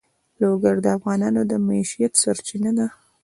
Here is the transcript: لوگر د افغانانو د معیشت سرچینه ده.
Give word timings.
لوگر 0.41 0.75
د 0.81 0.87
افغانانو 0.97 1.41
د 1.51 1.53
معیشت 1.65 2.13
سرچینه 2.23 2.71
ده. 2.77 2.87